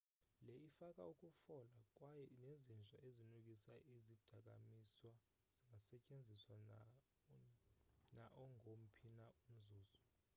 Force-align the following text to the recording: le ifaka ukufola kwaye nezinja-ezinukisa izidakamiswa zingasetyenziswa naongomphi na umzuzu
le 0.45 0.53
ifaka 0.67 1.03
ukufola 1.13 1.79
kwaye 1.95 2.23
nezinja-ezinukisa 2.41 3.75
izidakamiswa 3.95 5.09
zingasetyenziswa 5.19 6.57
naongomphi 6.65 7.39
na 9.17 9.27
umzuzu 9.51 9.99